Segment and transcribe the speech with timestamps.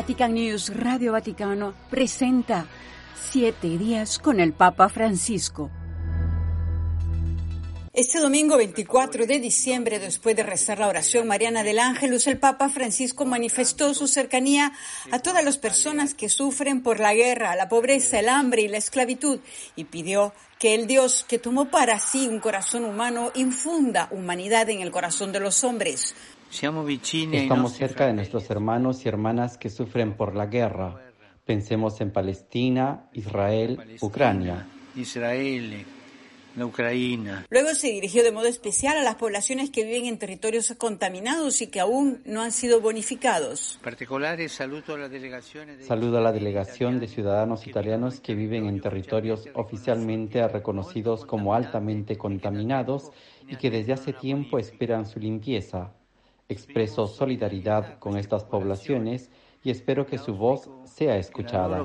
[0.00, 2.66] Vatican News Radio Vaticano presenta
[3.14, 5.70] Siete días con el Papa Francisco.
[7.92, 12.70] Este domingo 24 de diciembre, después de rezar la oración mariana del Ángelus, el Papa
[12.70, 14.72] Francisco manifestó su cercanía
[15.10, 18.78] a todas las personas que sufren por la guerra, la pobreza, el hambre y la
[18.78, 19.40] esclavitud
[19.76, 24.80] y pidió que el Dios que tomó para sí un corazón humano infunda humanidad en
[24.80, 26.14] el corazón de los hombres.
[26.50, 31.00] Estamos cerca de nuestros hermanos y hermanas que sufren por la guerra.
[31.44, 34.66] Pensemos en Palestina, Israel, Ucrania.
[36.58, 37.46] Ucrania.
[37.48, 41.68] Luego se dirigió de modo especial a las poblaciones que viven en territorios contaminados y
[41.68, 43.78] que aún no han sido bonificados.
[45.86, 52.18] Saludo a la delegación de ciudadanos italianos que viven en territorios oficialmente reconocidos como altamente
[52.18, 53.10] contaminados
[53.48, 55.92] y que desde hace tiempo esperan su limpieza.
[56.50, 59.30] Expreso solidaridad con estas poblaciones
[59.62, 61.84] y espero que su voz sea escuchada.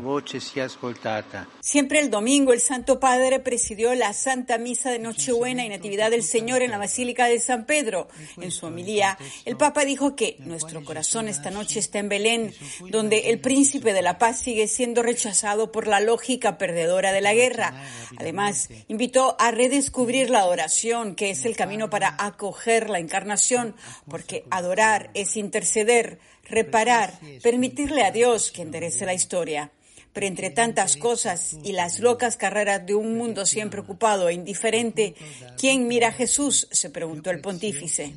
[1.62, 6.24] Siempre el domingo el Santo Padre presidió la Santa Misa de Nochebuena y Natividad del
[6.24, 8.08] Señor en la Basílica de San Pedro.
[8.42, 12.54] En su homilía, el Papa dijo que nuestro corazón esta noche está en Belén,
[12.90, 17.34] donde el príncipe de la paz sigue siendo rechazado por la lógica perdedora de la
[17.34, 17.74] guerra.
[18.18, 23.76] Además, invitó a redescubrir la adoración, que es el camino para acoger la encarnación,
[24.10, 29.72] porque adorar es interceder reparar, permitirle a Dios que enderece la historia.
[30.14, 35.14] Pero entre tantas cosas y las locas carreras de un mundo siempre ocupado e indiferente,
[35.58, 36.70] ¿quién mira a Jesús?
[36.72, 38.14] se preguntó el pontífice.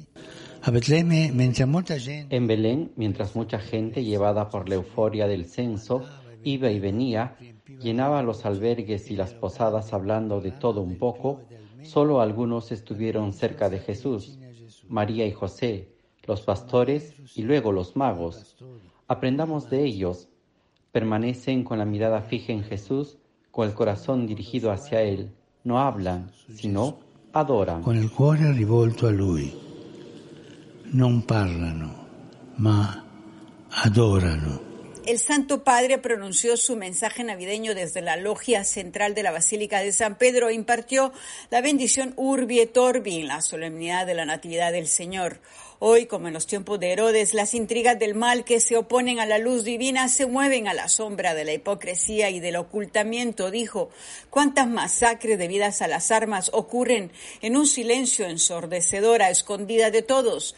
[2.30, 6.04] En Belén, mientras mucha gente, llevada por la euforia del censo,
[6.44, 7.36] iba y venía,
[7.80, 11.42] llenaba los albergues y las posadas hablando de todo un poco,
[11.82, 14.38] solo algunos estuvieron cerca de Jesús,
[14.88, 15.88] María y José,
[16.28, 18.54] los pastores y luego los magos.
[19.08, 20.28] Aprendamos de ellos.
[20.92, 23.16] Permanecen con la mirada fija en Jesús,
[23.50, 25.32] con el corazón dirigido hacia Él.
[25.64, 26.98] No hablan, sino
[27.32, 27.82] adoran.
[27.82, 29.52] Con el cuore rivolto a Lui.
[30.92, 32.06] Non parlano,
[32.56, 33.04] ma
[33.84, 34.67] adorano
[35.08, 39.94] el Santo Padre pronunció su mensaje navideño desde la logia central de la Basílica de
[39.94, 41.14] San Pedro e impartió
[41.48, 45.40] la bendición Urbi et Orbi en la solemnidad de la Natividad del Señor.
[45.78, 49.24] Hoy, como en los tiempos de Herodes, las intrigas del mal que se oponen a
[49.24, 53.88] la luz divina se mueven a la sombra de la hipocresía y del ocultamiento, dijo.
[54.28, 60.54] ¿Cuántas masacres debidas a las armas ocurren en un silencio ensordecedor a escondida de todos?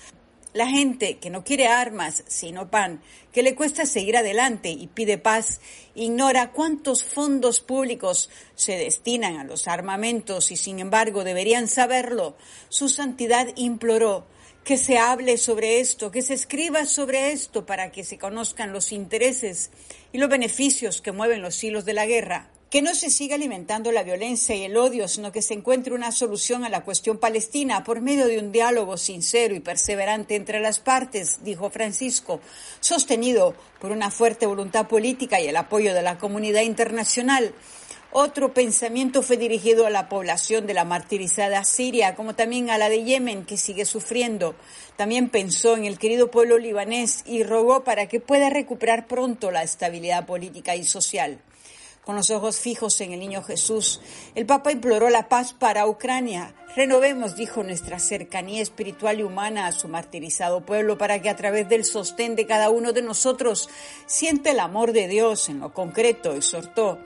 [0.52, 3.00] La gente que no quiere armas sino pan,
[3.32, 5.60] que le cuesta seguir adelante y pide paz,
[5.94, 12.36] ignora cuántos fondos públicos se destinan a los armamentos y sin embargo deberían saberlo.
[12.68, 14.26] Su santidad imploró
[14.64, 18.90] que se hable sobre esto, que se escriba sobre esto para que se conozcan los
[18.90, 19.70] intereses
[20.12, 23.90] y los beneficios que mueven los hilos de la guerra que no se siga alimentando
[23.90, 27.82] la violencia y el odio, sino que se encuentre una solución a la cuestión palestina
[27.82, 32.40] por medio de un diálogo sincero y perseverante entre las partes, dijo Francisco,
[32.78, 37.52] sostenido por una fuerte voluntad política y el apoyo de la comunidad internacional.
[38.12, 42.88] Otro pensamiento fue dirigido a la población de la martirizada Siria, como también a la
[42.88, 44.54] de Yemen, que sigue sufriendo.
[44.96, 49.64] También pensó en el querido pueblo libanés y rogó para que pueda recuperar pronto la
[49.64, 51.40] estabilidad política y social
[52.10, 54.00] con los ojos fijos en el niño Jesús,
[54.34, 56.56] el Papa imploró la paz para Ucrania.
[56.74, 61.68] Renovemos, dijo, nuestra cercanía espiritual y humana a su martirizado pueblo para que a través
[61.68, 63.70] del sostén de cada uno de nosotros
[64.06, 66.98] siente el amor de Dios en lo concreto, exhortó.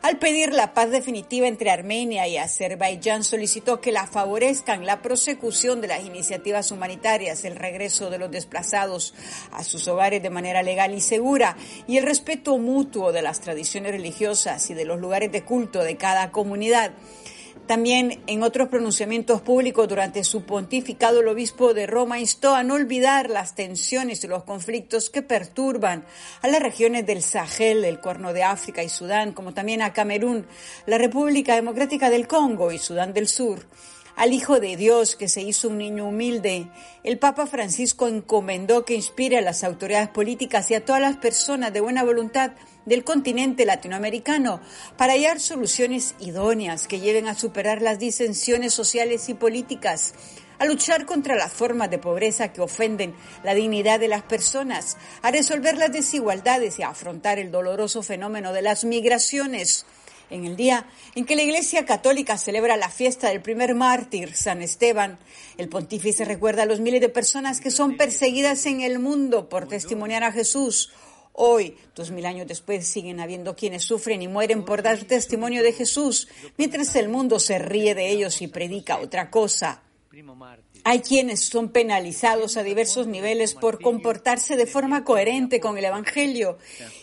[0.00, 5.80] Al pedir la paz definitiva entre Armenia y Azerbaiyán, solicitó que la favorezcan la prosecución
[5.80, 9.12] de las iniciativas humanitarias, el regreso de los desplazados
[9.50, 11.56] a sus hogares de manera legal y segura
[11.88, 15.96] y el respeto mutuo de las tradiciones religiosas y de los lugares de culto de
[15.96, 16.92] cada comunidad.
[17.68, 22.72] También en otros pronunciamientos públicos durante su pontificado, el obispo de Roma instó a no
[22.72, 26.06] olvidar las tensiones y los conflictos que perturban
[26.40, 30.46] a las regiones del Sahel, el Cuerno de África y Sudán, como también a Camerún,
[30.86, 33.66] la República Democrática del Congo y Sudán del Sur
[34.18, 36.66] al Hijo de Dios que se hizo un niño humilde,
[37.04, 41.72] el Papa Francisco encomendó que inspire a las autoridades políticas y a todas las personas
[41.72, 42.50] de buena voluntad
[42.84, 44.60] del continente latinoamericano
[44.96, 50.14] para hallar soluciones idóneas que lleven a superar las disensiones sociales y políticas,
[50.58, 55.30] a luchar contra las formas de pobreza que ofenden la dignidad de las personas, a
[55.30, 59.86] resolver las desigualdades y a afrontar el doloroso fenómeno de las migraciones
[60.30, 64.62] en el día en que la Iglesia Católica celebra la fiesta del primer mártir, San
[64.62, 65.18] Esteban.
[65.56, 69.68] El pontífice recuerda a los miles de personas que son perseguidas en el mundo por
[69.68, 70.90] testimoniar a Jesús
[71.40, 75.72] Hoy, dos mil años después, siguen habiendo quienes sufren y mueren por dar testimonio de
[75.72, 76.26] Jesús,
[76.56, 79.80] mientras el mundo se ríe de ellos y predica otra cosa.
[80.84, 86.58] Hay quienes son penalizados a diversos niveles por comportarse de forma coherente con el Evangelio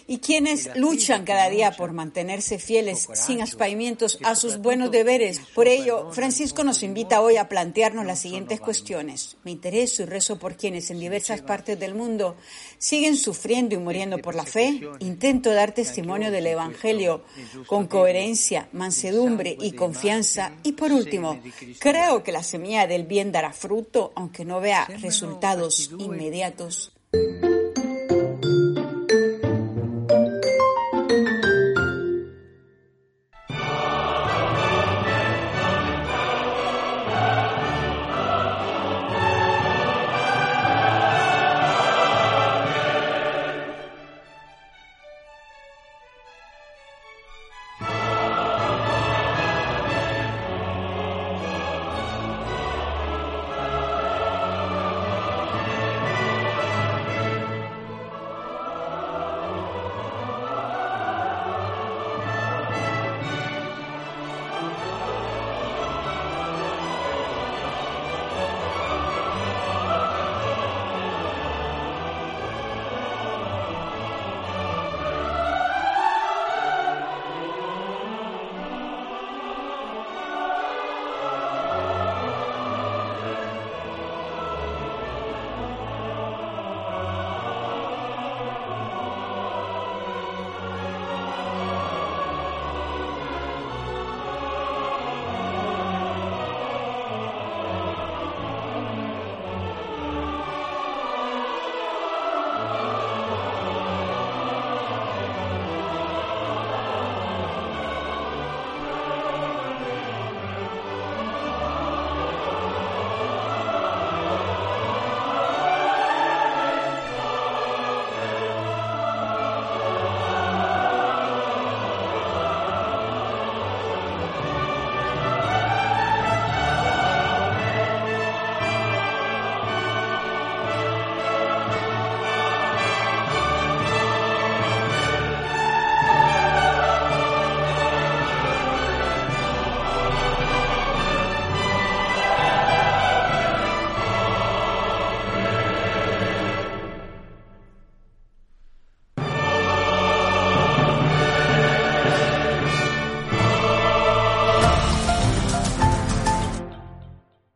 [0.08, 5.40] y quienes luchan cada día por mantenerse fieles sin aspaimientos a sus buenos deberes.
[5.54, 9.38] Por ello, Francisco nos invita hoy a plantearnos las siguientes cuestiones.
[9.44, 12.36] Me intereso y rezo por quienes en diversas partes del mundo
[12.78, 14.82] siguen sufriendo y muriendo por la fe.
[15.00, 17.24] Intento dar testimonio del Evangelio
[17.68, 20.52] con coherencia, mansedumbre y confianza.
[20.64, 21.40] Y por último,
[21.80, 26.92] creo que la semilla del bien dará fruto, aunque no vea resultados inmediatos.